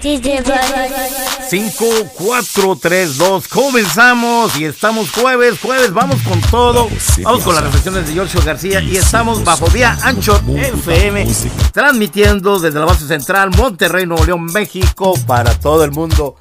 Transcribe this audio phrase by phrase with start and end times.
[0.00, 6.88] 5, 4, 3, 2, comenzamos y estamos jueves, jueves, vamos con todo,
[7.22, 11.26] vamos con las reflexiones de Giorgio García y estamos bajo vía Ancho FM,
[11.72, 16.36] transmitiendo desde la base central Monterrey, Nuevo León, México, para todo el mundo.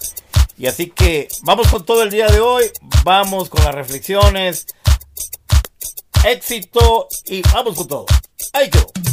[0.58, 2.64] Y así que vamos con todo el día de hoy,
[3.04, 4.68] vamos con las reflexiones,
[6.24, 8.06] éxito y vamos con todo.
[8.54, 9.09] Ahí quedó.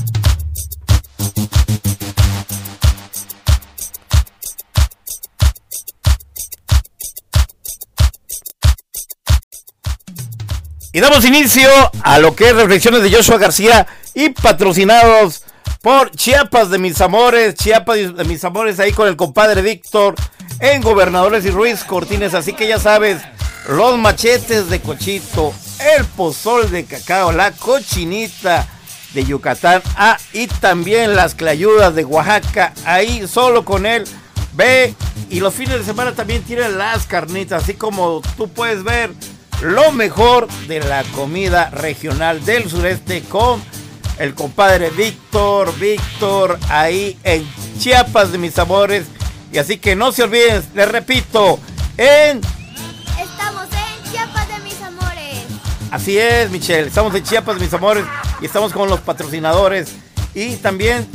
[10.96, 11.68] Y damos inicio
[12.05, 15.43] a lo que es reflexiones de Joshua García y patrocinados
[15.82, 20.14] por Chiapas de mis amores, Chiapas de mis amores ahí con el compadre Víctor
[20.59, 22.32] en Gobernadores y Ruiz Cortines.
[22.32, 23.21] Así que ya sabes,
[23.69, 25.53] los machetes de cochito,
[25.99, 28.67] el pozol de cacao, la cochinita
[29.13, 34.05] de Yucatán, ah, y también las clayudas de Oaxaca, ahí solo con él.
[34.55, 34.94] Ve,
[35.28, 39.10] y los fines de semana también tienen las carnitas, así como tú puedes ver
[39.62, 43.62] lo mejor de la comida regional del sureste con
[44.18, 47.46] el compadre Víctor, Víctor, ahí en
[47.78, 49.06] Chiapas de mis amores.
[49.52, 51.58] Y así que no se olviden, les repito,
[51.96, 52.40] en...
[53.18, 55.44] Estamos en Chiapas de mis amores.
[55.91, 58.04] Así es, Michelle, estamos en Chiapas de mis amores
[58.41, 59.92] y estamos con los patrocinadores.
[60.34, 61.06] Y también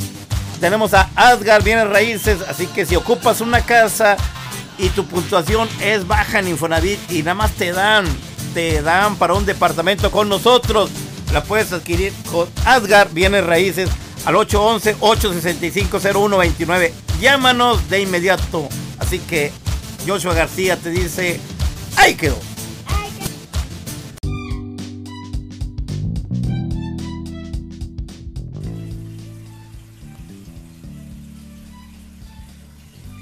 [0.60, 4.18] tenemos a Asgar Bienes Raíces, así que si ocupas una casa
[4.78, 8.06] y tu puntuación es baja en Infonavit y nada más te dan
[8.54, 10.90] te dan para un departamento con nosotros.
[11.34, 13.90] La puedes adquirir con Asgar Bienes Raíces
[14.26, 16.92] al 811-865-0129.
[17.20, 18.70] Llámanos de inmediato.
[19.00, 19.52] Así que
[20.08, 21.40] Joshua García te dice,
[21.98, 22.40] ¡ahí quedó!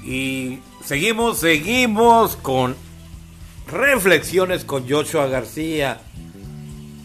[0.04, 2.76] Y seguimos, seguimos con
[3.70, 6.00] Reflexiones con Joshua García.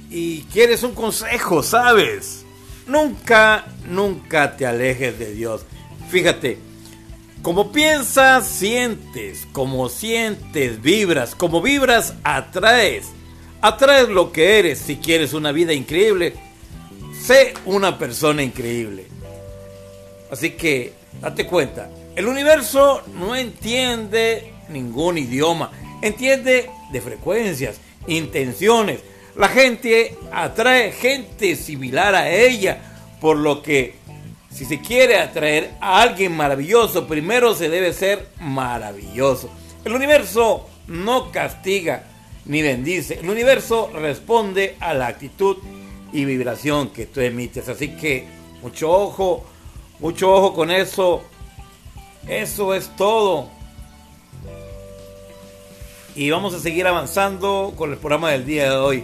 [0.09, 2.45] Y quieres un consejo, ¿sabes?
[2.87, 5.65] Nunca, nunca te alejes de Dios.
[6.09, 6.57] Fíjate,
[7.41, 13.07] como piensas, sientes, como sientes, vibras, como vibras, atraes.
[13.61, 14.79] Atraes lo que eres.
[14.79, 16.33] Si quieres una vida increíble,
[17.21, 19.07] sé una persona increíble.
[20.31, 25.71] Así que, date cuenta, el universo no entiende ningún idioma
[26.07, 29.01] entiende de frecuencias, intenciones.
[29.35, 32.79] La gente atrae gente similar a ella,
[33.19, 33.95] por lo que
[34.51, 39.49] si se quiere atraer a alguien maravilloso, primero se debe ser maravilloso.
[39.83, 42.03] El universo no castiga
[42.45, 45.57] ni bendice, el universo responde a la actitud
[46.13, 47.67] y vibración que tú emites.
[47.67, 48.27] Así que
[48.61, 49.43] mucho ojo,
[49.99, 51.23] mucho ojo con eso.
[52.27, 53.54] Eso es todo.
[56.15, 59.03] Y vamos a seguir avanzando con el programa del día de hoy.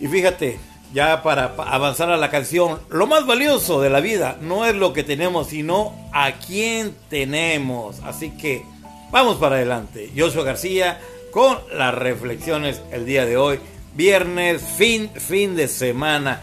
[0.00, 0.58] Y fíjate,
[0.92, 4.92] ya para avanzar a la canción, lo más valioso de la vida no es lo
[4.92, 8.00] que tenemos, sino a quién tenemos.
[8.00, 8.64] Así que
[9.10, 10.10] vamos para adelante.
[10.16, 13.60] Joshua García con las reflexiones el día de hoy,
[13.94, 16.40] viernes, fin, fin de semana.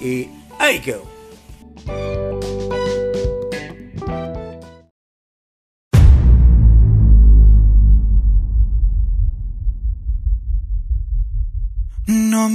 [0.00, 0.28] Y
[0.58, 1.04] ahí quedó.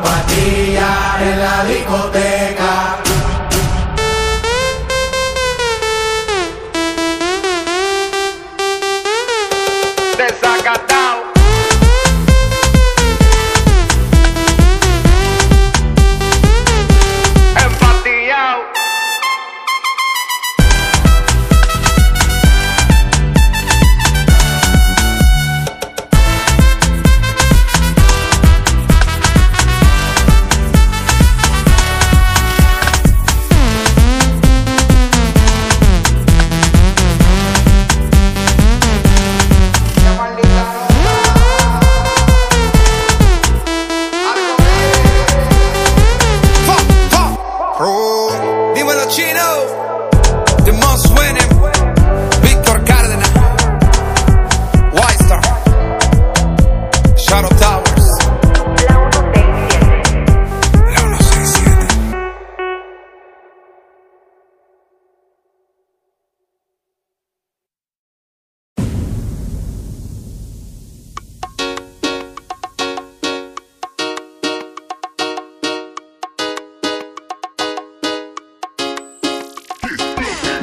[0.00, 2.33] Patilla en la discoteca.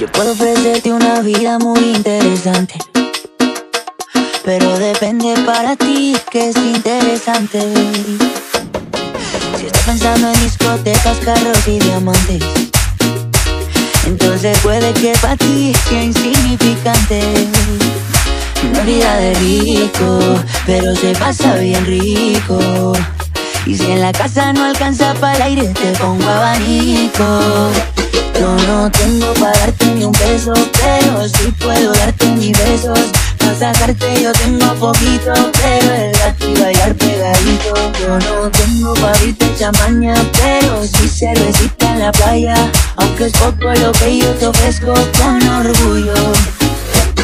[0.08, 2.74] Puedo ofrecerte una vida muy interesante.
[4.44, 7.62] Pero depende para ti que es interesante.
[9.60, 12.44] Si estás pensando en discotecas, carros y diamantes,
[14.08, 17.22] entonces puede que para ti sea insignificante.
[18.72, 20.20] Una vida de rico,
[20.66, 22.94] pero se pasa bien rico.
[23.68, 27.72] Y si en la casa no alcanza para el aire, te pongo abanico.
[28.42, 32.98] Yo no tengo para darte ni un beso, pero sí puedo darte mis besos.
[33.38, 35.32] Para sacarte yo tengo poquito,
[35.62, 36.12] pero el
[36.50, 37.76] y bailar pegadito.
[38.00, 42.56] Yo no tengo para abrirte champaña, pero sí cervecita en la playa.
[42.96, 46.16] Aunque es poco lo que yo te ofrezco con orgullo.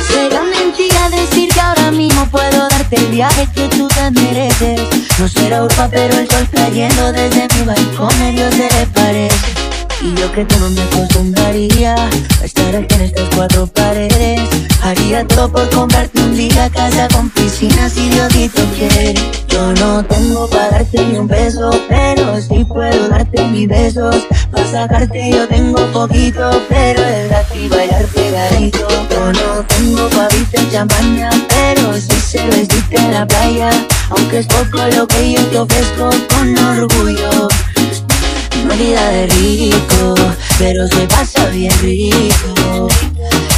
[0.07, 4.81] Será mentira decir que ahora mismo puedo darte el viaje que tú te mereces.
[5.17, 9.66] No será urba, pero el sol cayendo desde mi balcón Dios se le parece.
[10.01, 14.41] Y yo que tú no me acostumbraría a estar aquí en estas cuatro paredes
[14.87, 19.15] Haría todo por comprarte un día casa con piscina si Diosito quiere.
[19.49, 24.15] Yo no tengo para darte ni un beso, pero sí puedo darte mis besos.
[24.51, 28.87] Para sacarte yo tengo poquito, pero es y bailar pegadito.
[29.09, 33.69] Yo no tengo para viste champaña, pero sí cervecita en la playa.
[34.11, 37.49] Aunque es poco lo que yo te ofrezco con orgullo
[38.65, 40.15] Mérida de rico,
[40.57, 42.87] pero se pasa bien rico.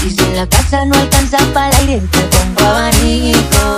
[0.06, 3.78] Y si en la casa no alcanza para el aire, te pongo abanico.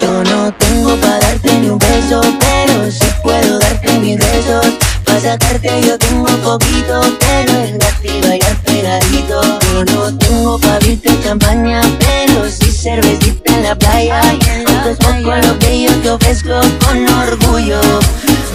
[0.00, 4.66] Yo no tengo para darte ni un beso, pero sí puedo darte mis besos
[5.08, 9.40] para sacarte yo tengo poquito, pero es gratis bailar pegadito.
[9.72, 14.20] Yo no tengo pa' abrirte campaña, pero sí cervecita en la playa.
[14.34, 17.80] Esto es poco lo que yo te ofrezco con orgullo.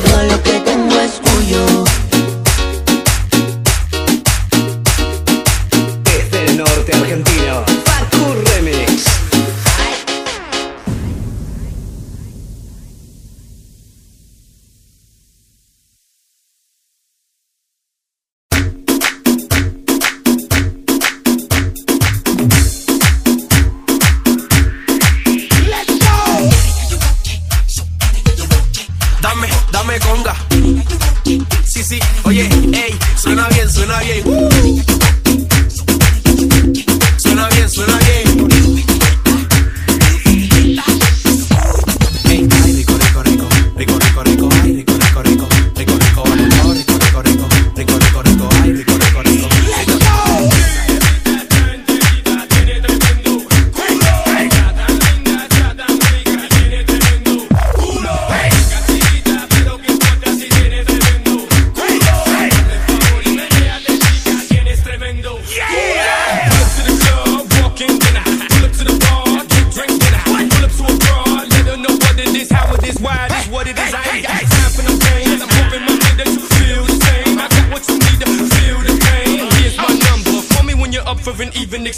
[0.06, 1.84] Todo lo que tengo es tuyo.
[6.04, 7.83] Desde el norte argentino.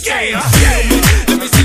[0.03, 0.51] Yeah, uh.
[0.61, 1.25] yeah.
[1.29, 1.64] Let me see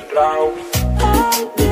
[0.00, 1.71] Strauss.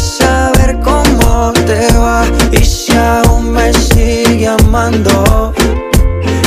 [0.00, 5.52] Saber cómo te va y si aún me sigue amando.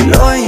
[0.08, 0.40] Lo he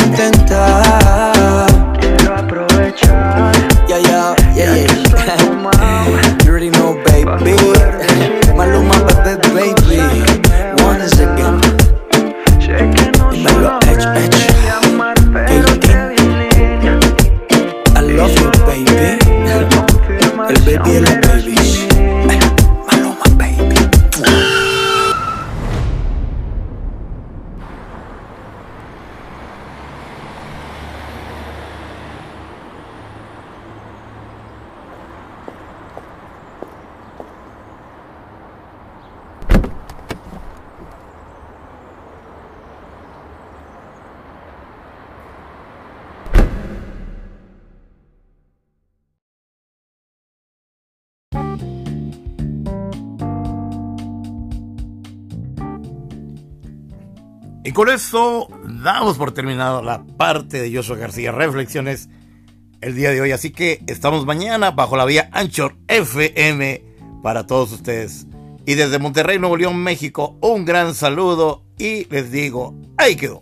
[57.72, 62.10] Y con esto damos por terminado la parte de Joshua García Reflexiones
[62.82, 63.32] el día de hoy.
[63.32, 66.84] Así que estamos mañana bajo la vía Anchor FM
[67.24, 68.28] para todos ustedes.
[68.66, 73.42] Y desde Monterrey, Nuevo León, México, un gran saludo y les digo, ahí quedó.